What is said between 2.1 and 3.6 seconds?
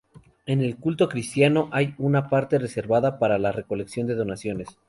parte reservada para la